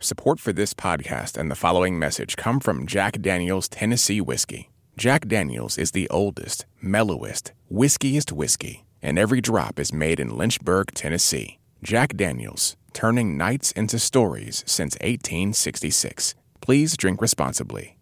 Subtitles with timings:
[0.00, 4.70] Support for this podcast and the following message come from Jack Daniels Tennessee Whiskey.
[4.96, 10.92] Jack Daniels is the oldest, mellowest, whiskiest whiskey, and every drop is made in Lynchburg,
[10.94, 11.58] Tennessee.
[11.82, 16.36] Jack Daniels, turning nights into stories since 1866.
[16.60, 17.98] Please drink responsibly.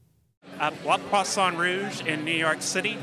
[0.61, 2.99] At Le Poisson Rouge in New York City,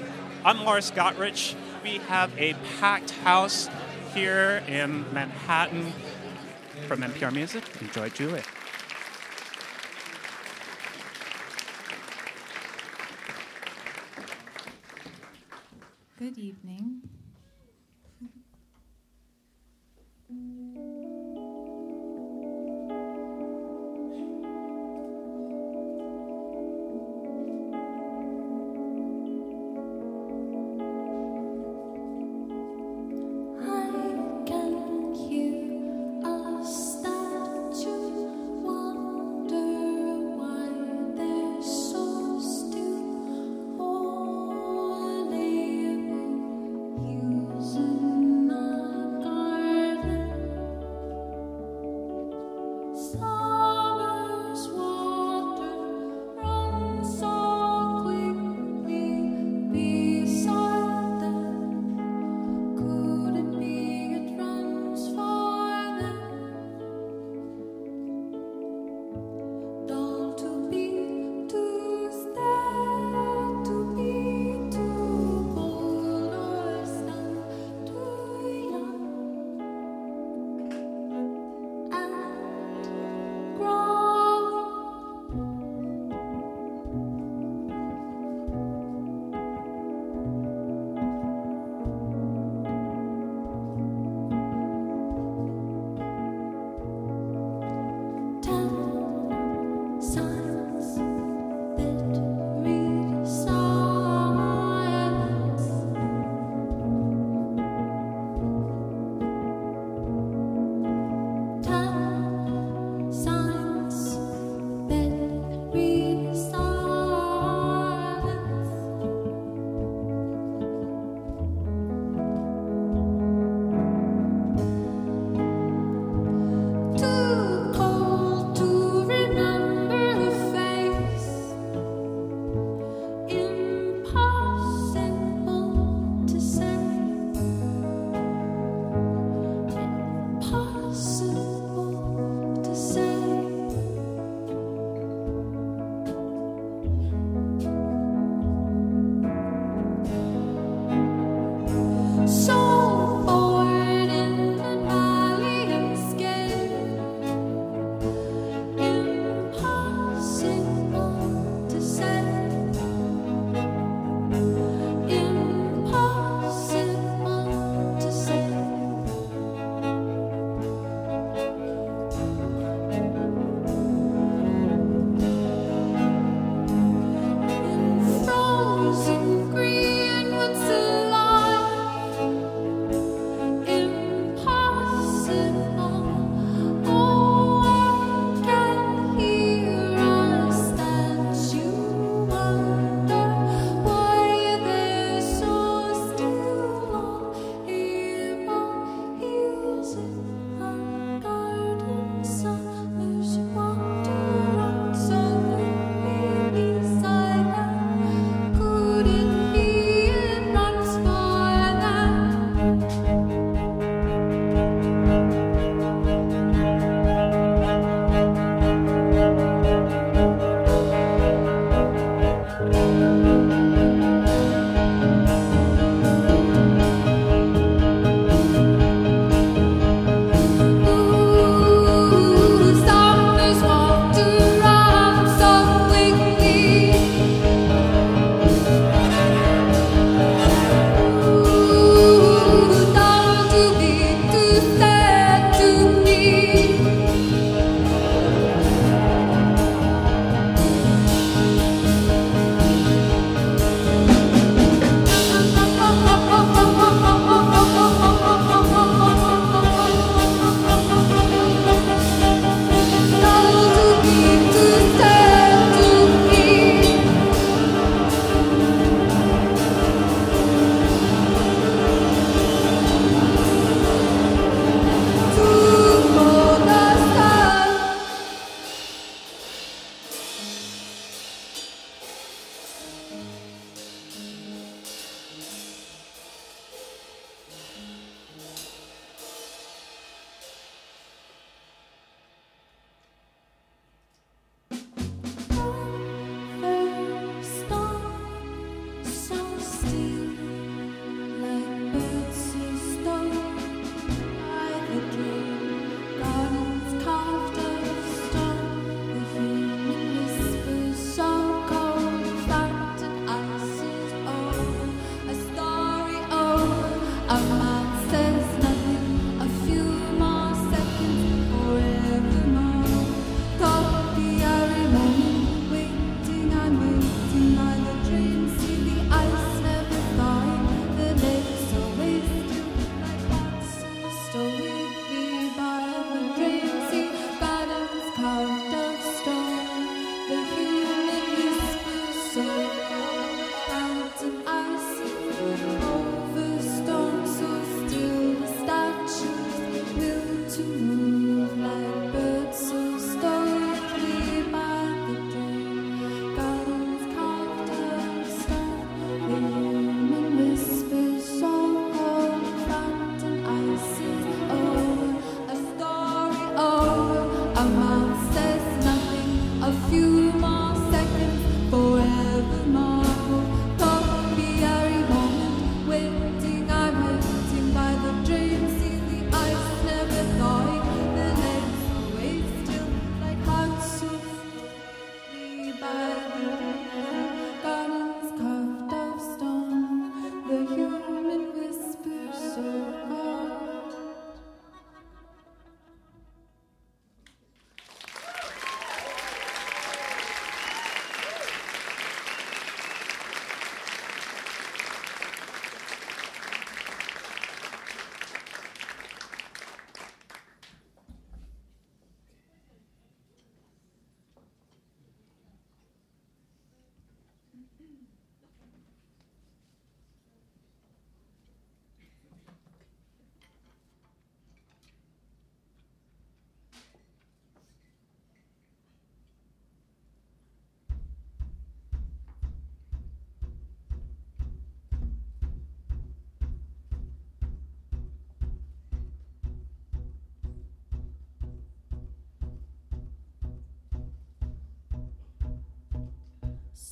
[0.46, 1.56] I'm Lars Gotrich.
[1.84, 3.72] We have a packed house
[4.14, 5.92] here in Manhattan.
[6.88, 8.46] From NPR Music, enjoy Juliet.
[16.18, 17.02] Good evening.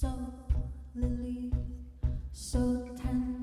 [0.03, 1.51] In
[2.53, 3.40] your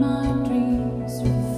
[0.00, 1.49] my dreams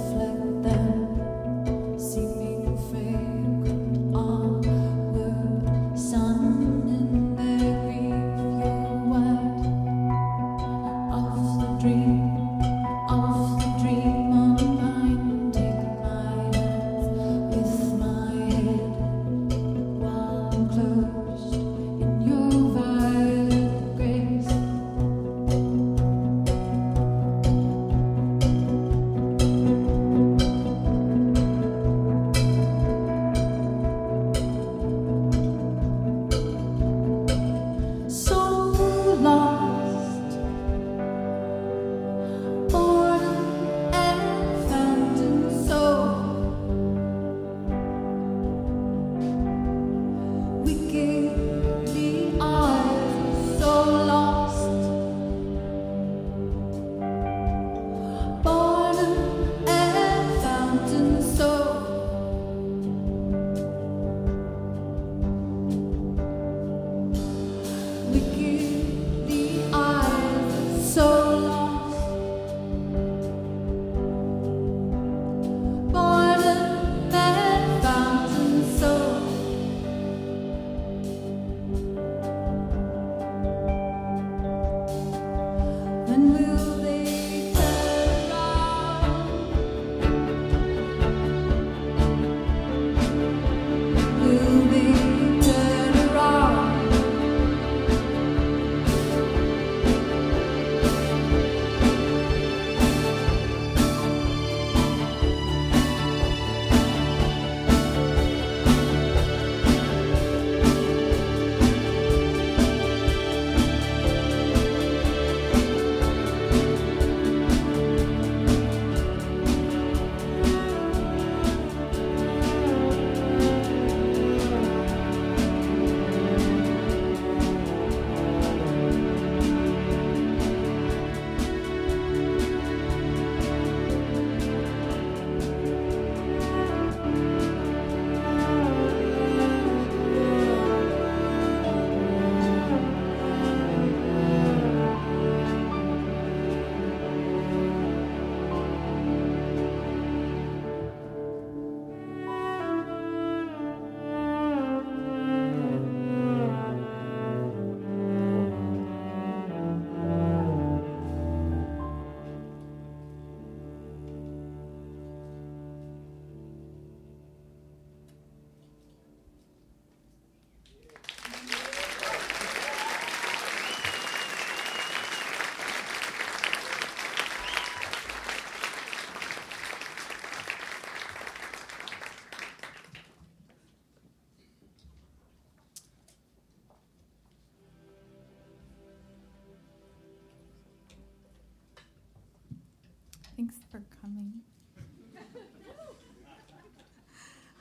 [194.01, 194.41] coming.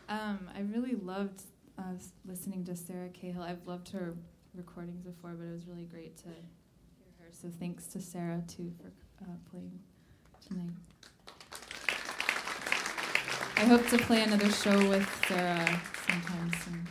[0.08, 1.42] um, I really loved
[1.78, 1.94] uh,
[2.26, 3.42] listening to Sarah Cahill.
[3.42, 4.14] I've loved her
[4.54, 7.26] recordings before, but it was really great to hear her.
[7.30, 8.92] So thanks to Sarah too for
[9.24, 9.78] uh, playing
[10.46, 10.76] tonight.
[13.56, 16.88] I hope to play another show with Sarah sometime soon.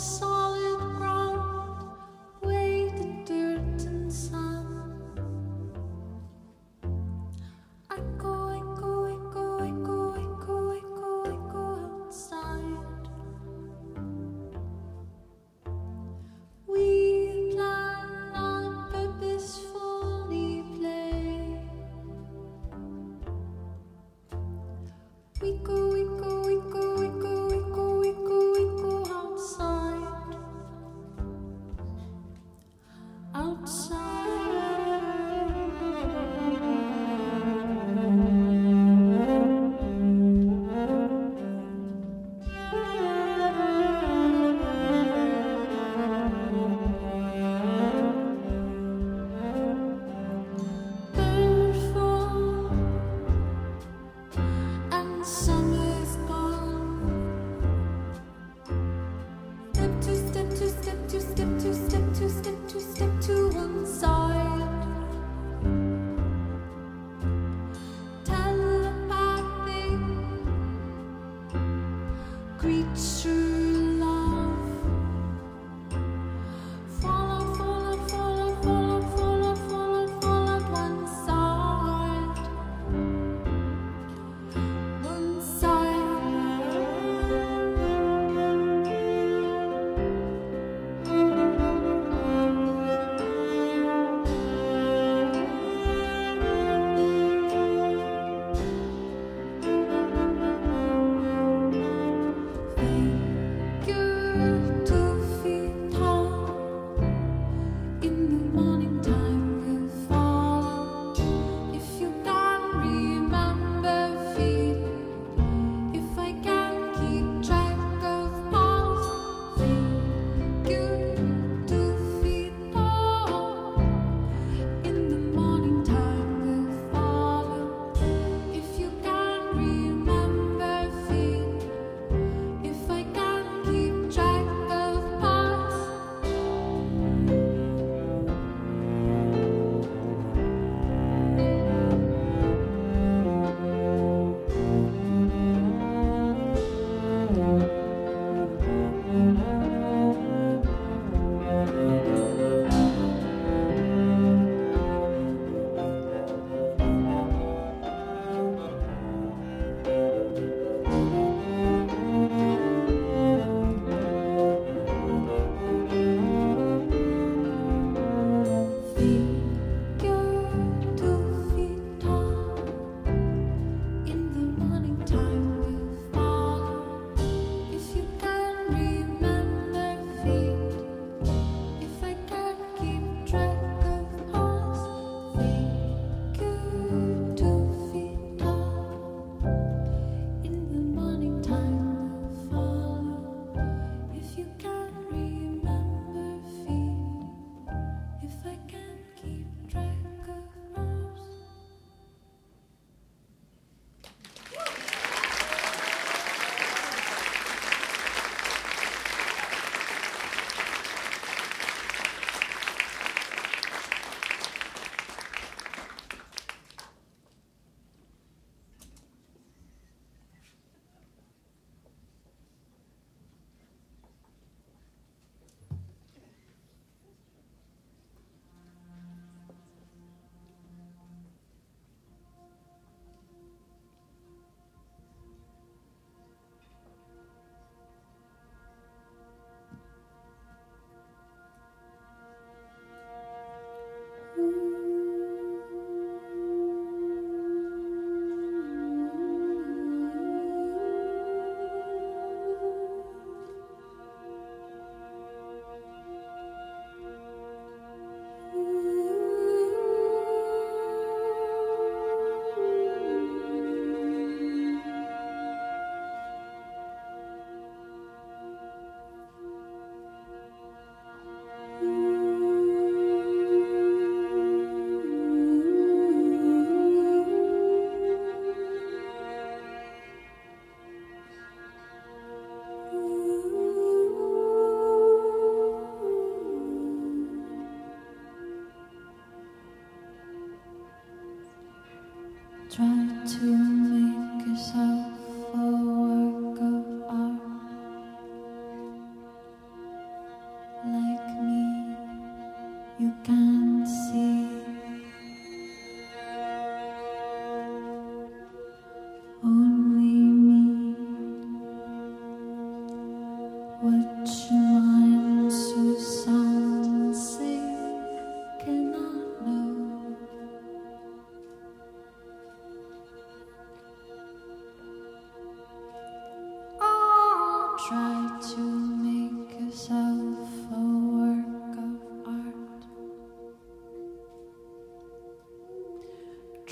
[0.00, 0.29] From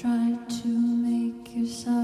[0.01, 1.98] Try to make yourself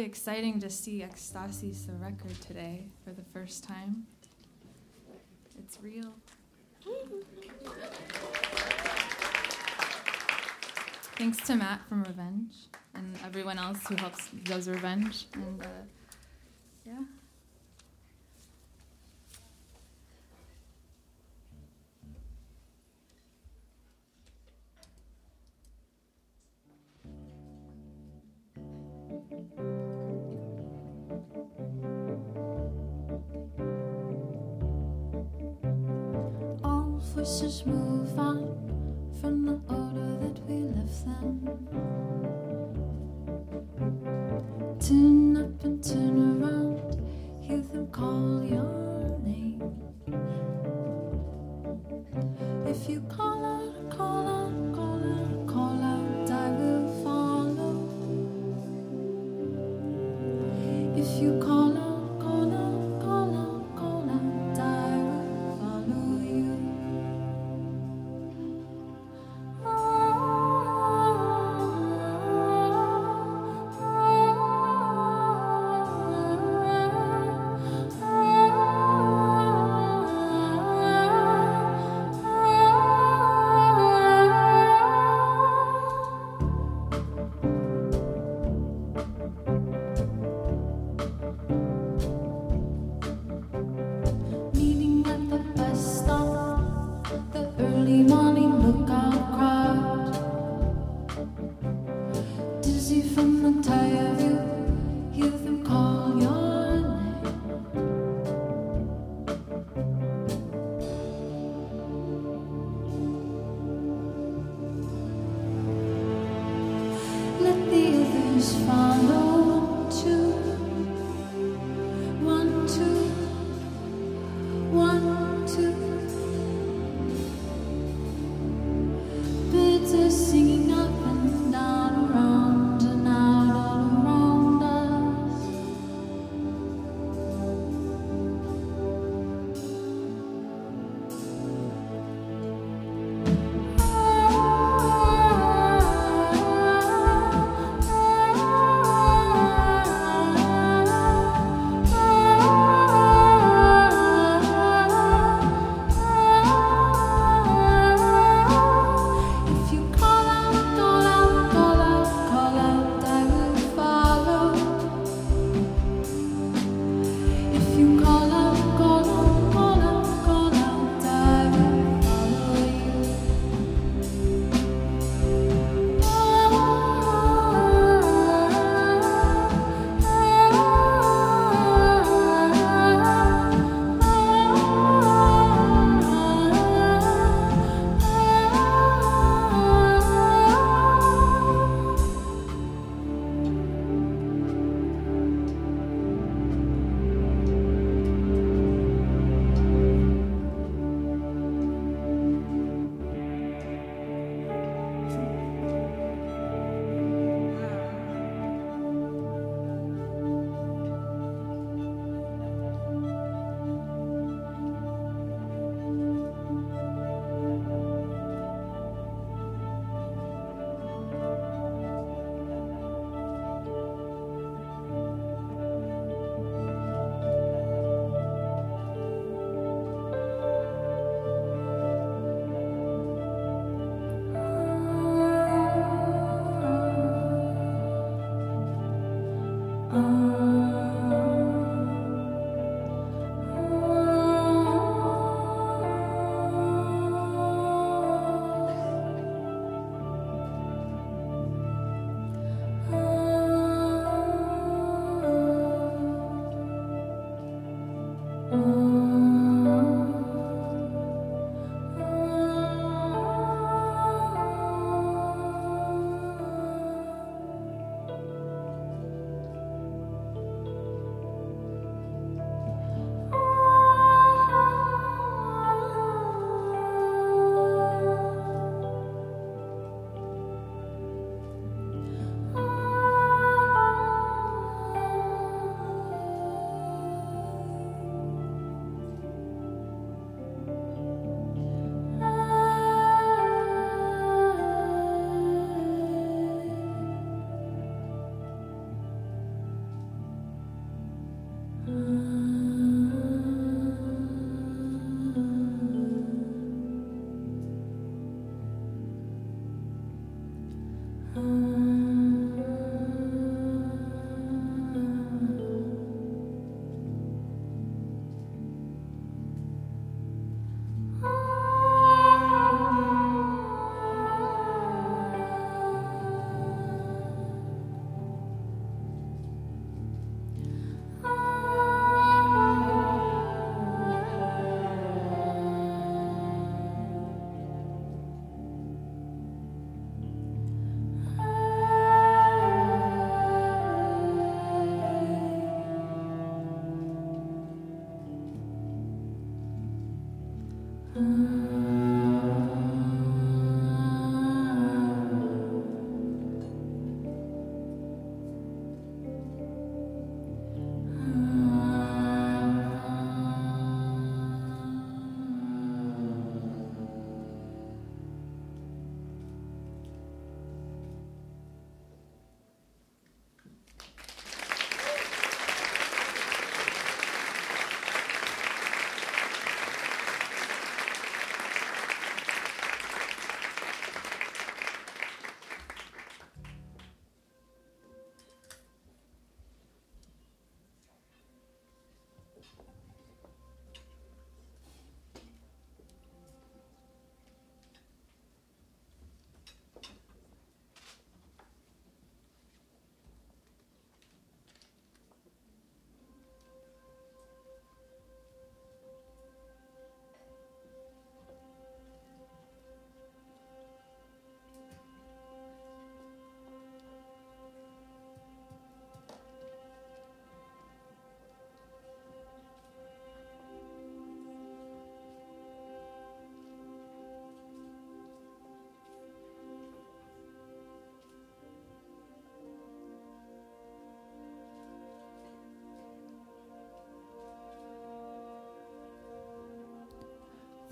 [0.00, 4.06] really exciting to see Ekstasis the record today for the first time.
[5.58, 6.14] It's real.
[11.18, 12.54] Thanks to Matt from Revenge
[12.94, 15.60] and everyone else who helps does Revenge and.
[15.60, 15.66] Uh,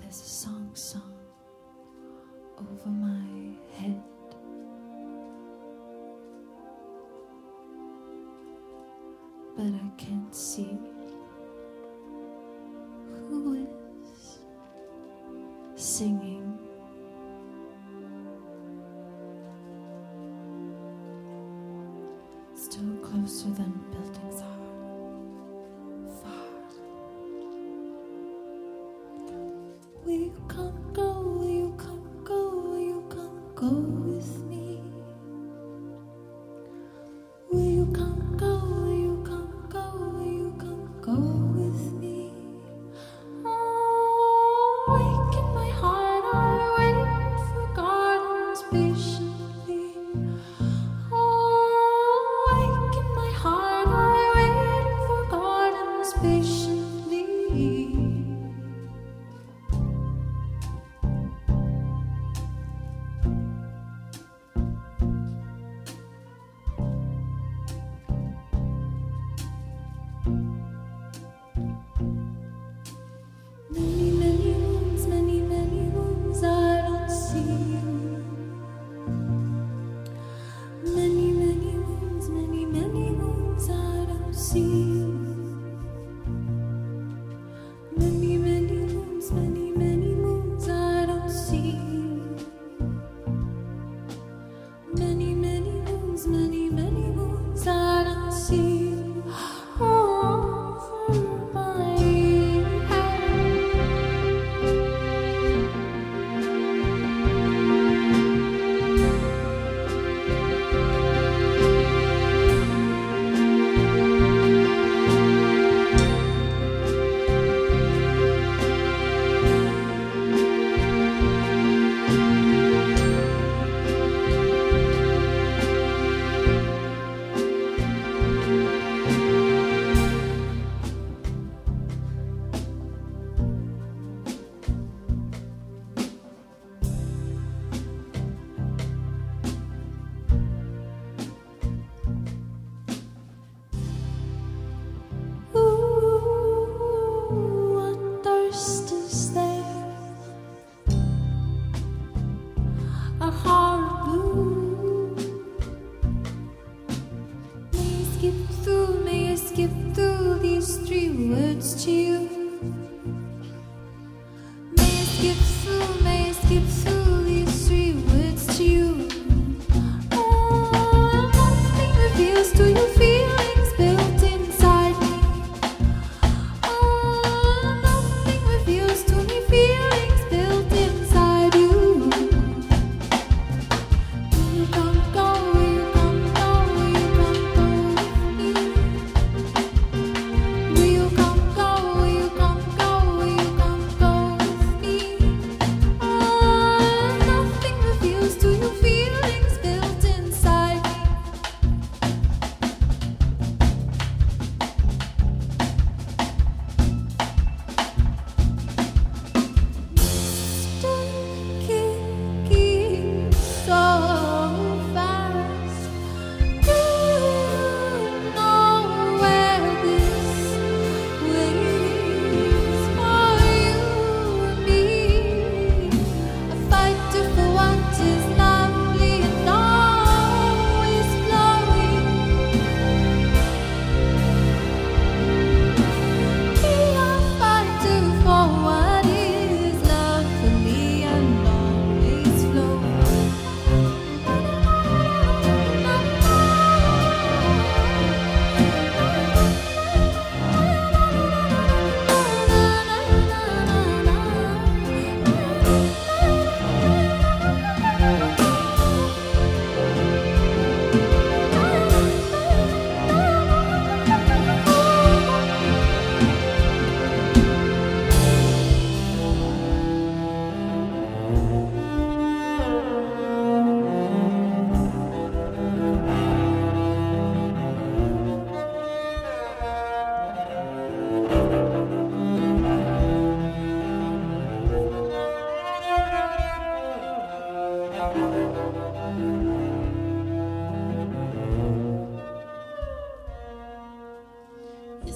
[0.09, 1.13] There's a song sung
[2.57, 3.28] over my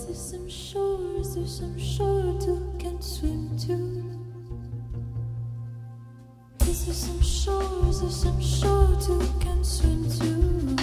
[0.06, 3.74] there's some shores, there's some shore two can swim to.
[6.70, 10.83] Is there some shores, there's some shore two can swim to.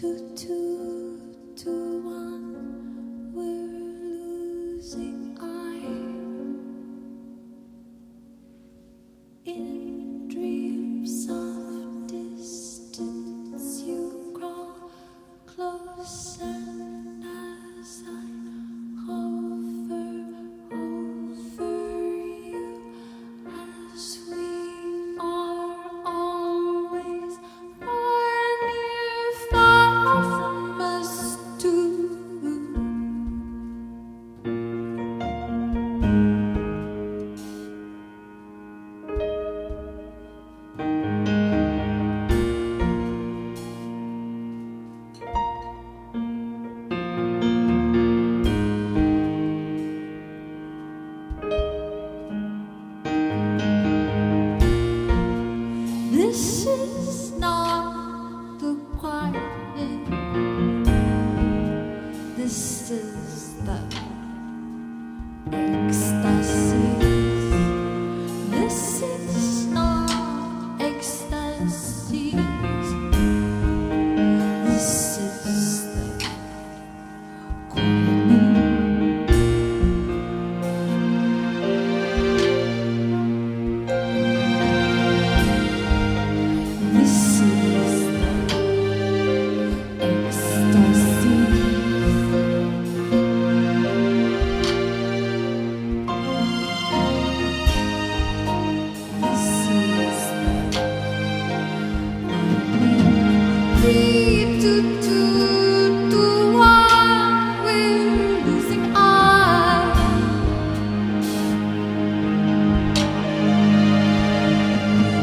[0.00, 1.20] Two, two,
[1.56, 2.17] two, one.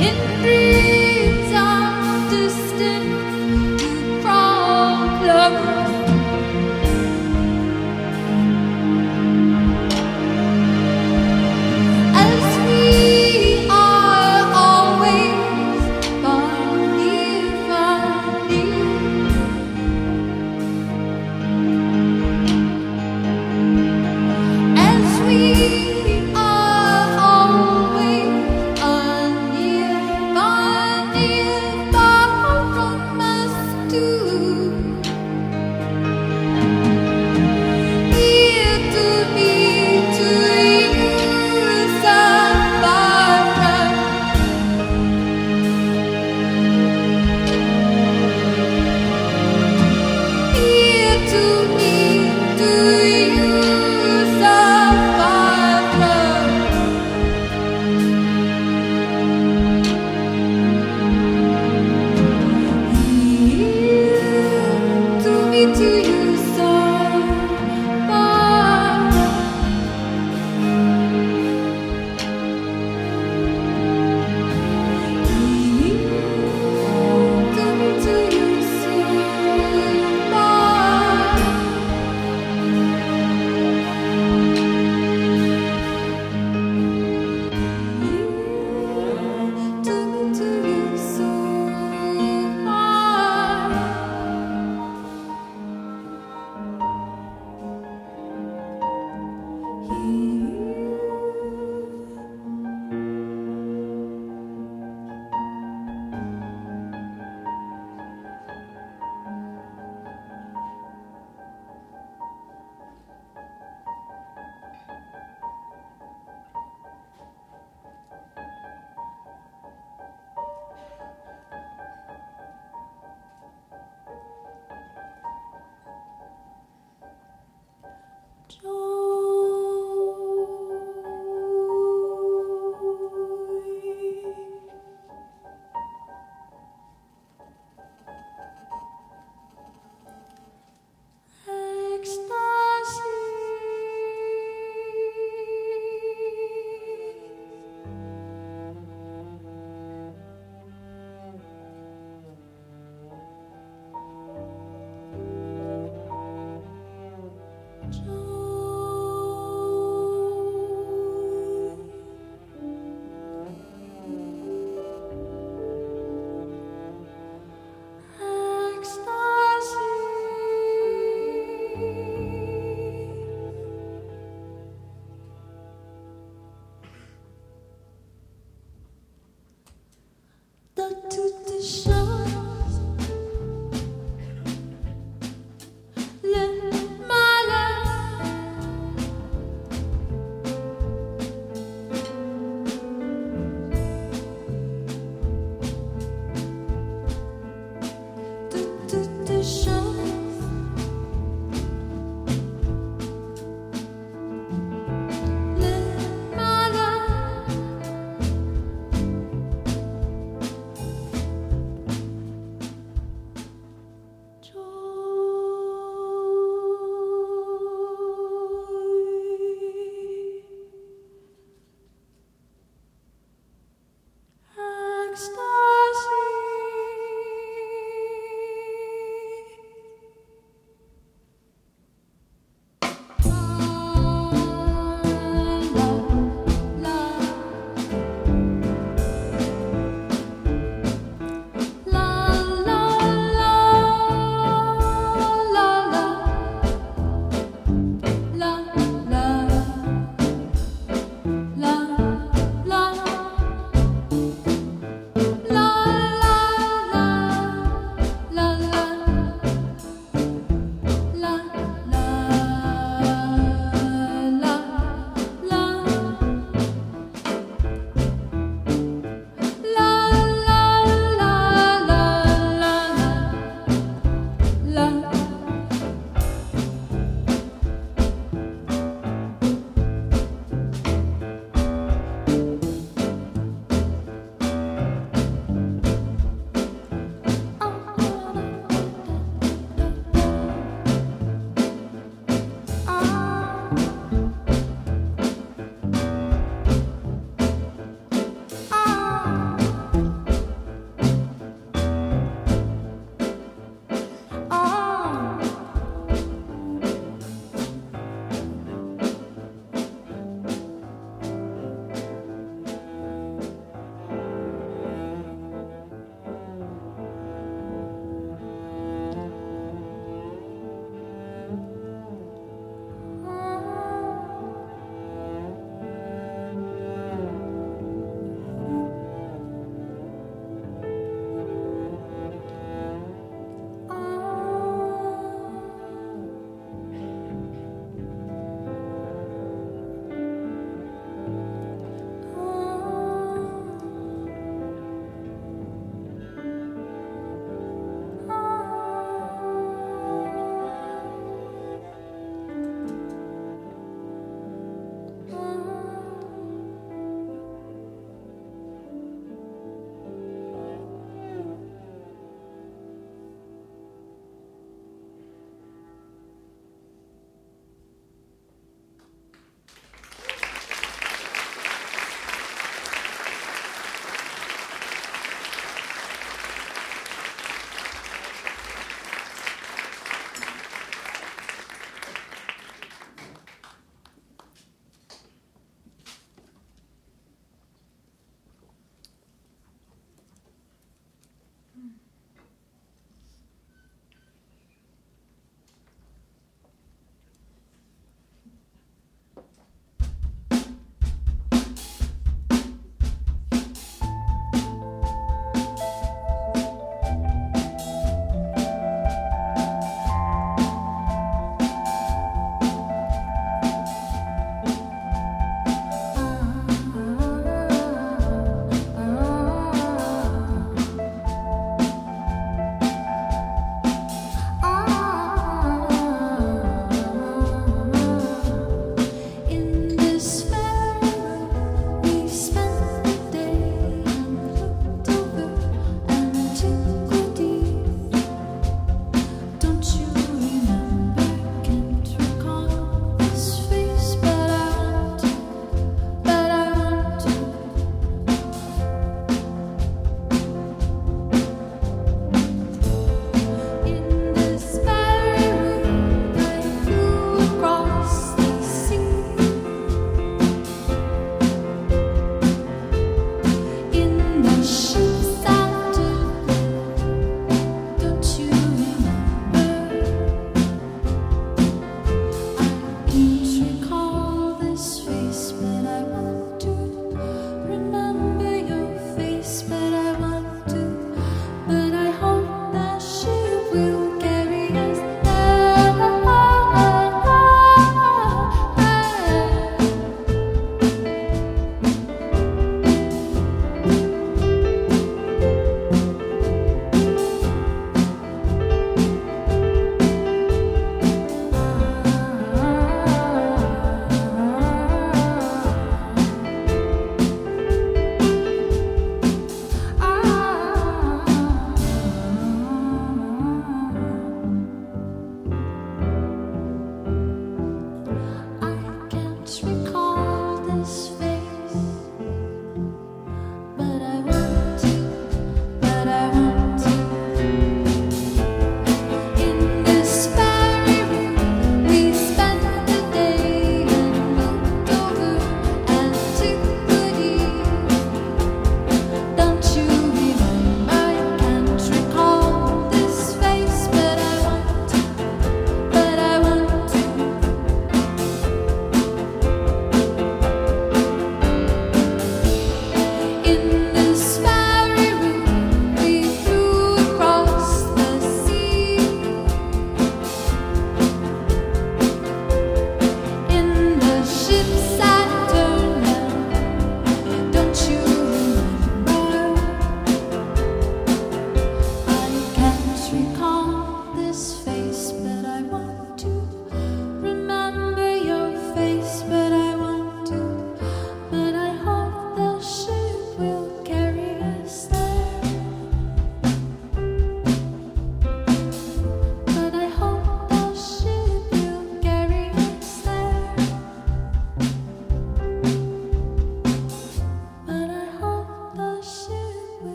[0.00, 0.29] in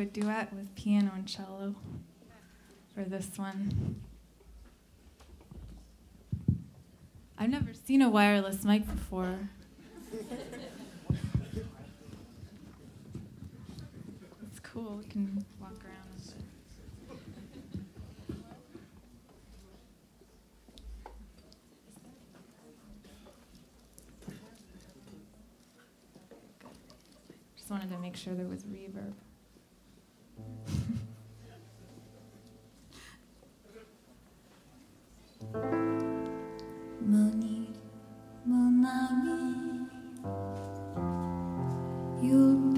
[0.00, 1.74] a duet with piano and cello
[2.94, 4.00] for this one.
[7.36, 9.50] I've never seen a wireless mic before.
[14.42, 15.02] It's cool.
[15.02, 16.44] We can walk around with it.
[27.56, 29.12] Just wanted to make sure there was reverb.
[35.52, 37.74] 胸に
[38.46, 38.88] 胸
[42.22, 42.69] に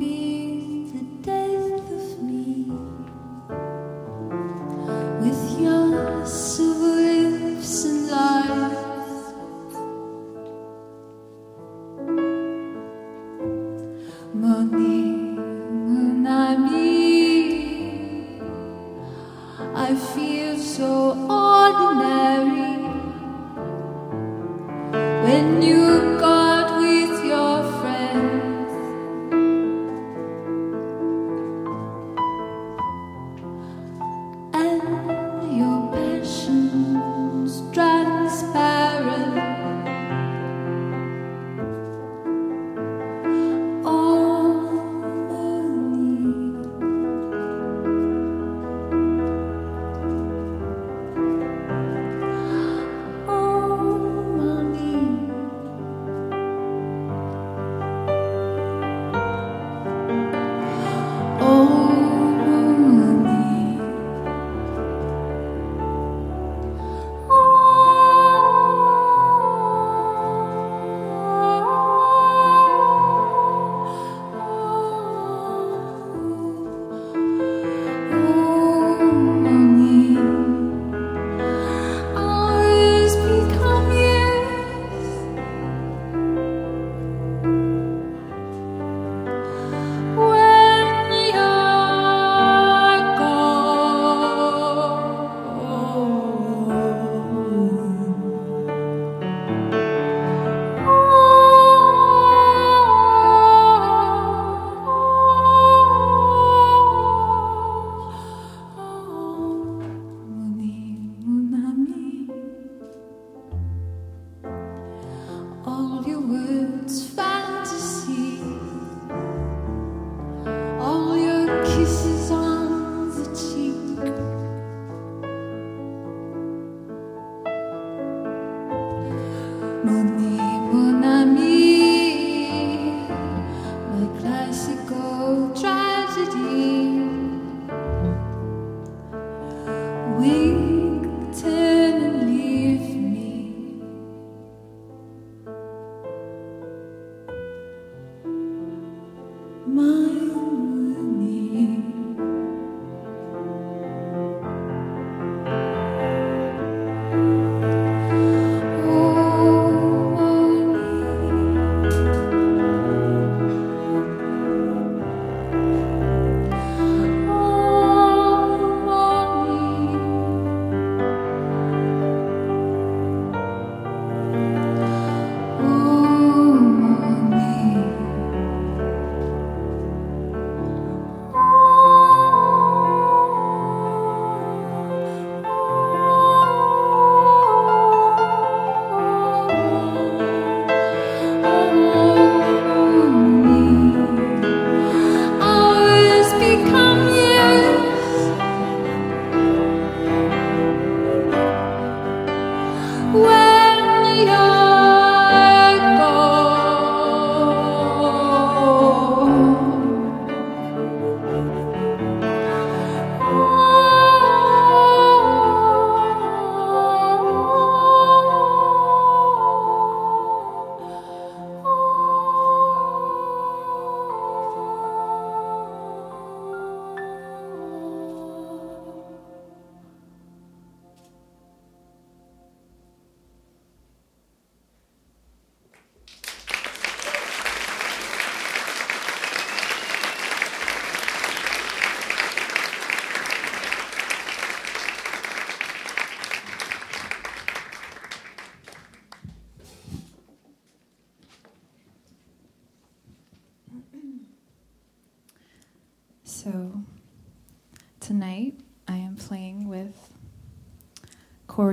[149.73, 150.01] my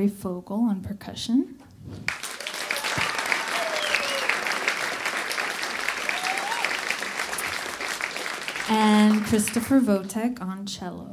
[0.07, 1.57] Corey on percussion.
[8.69, 11.11] And Christopher Votek on cello.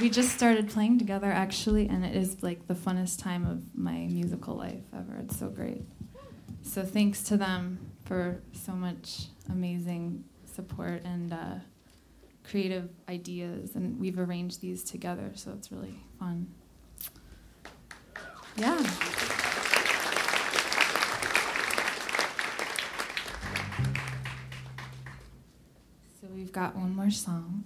[0.00, 4.06] We just started playing together actually, and it is like the funnest time of my
[4.10, 5.16] musical life ever.
[5.24, 5.82] It's so great.
[6.62, 11.54] So thanks to them for so much amazing support and uh,
[12.44, 16.46] creative ideas, and we've arranged these together, so it's really fun.
[18.56, 18.76] Yeah.
[26.20, 27.64] So we've got one more song.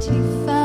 [0.00, 0.55] Too.